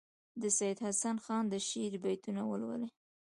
[0.41, 2.89] د سیدحسن خان د شعر بیتونه ولولي.